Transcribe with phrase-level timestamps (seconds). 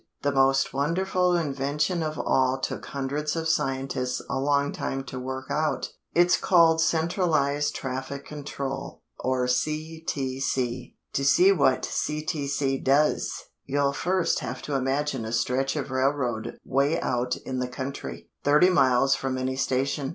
[0.23, 5.51] The most wonderful invention of all took hundreds of scientists a long time to work
[5.51, 5.89] out.
[6.15, 10.95] It's called Centralized Traffic Control, or CTC.
[11.13, 13.31] To see what CTC does,
[13.65, 18.71] you'll first have to imagine a stretch of railroad way out in the country, thirty
[18.71, 20.09] miles from any station.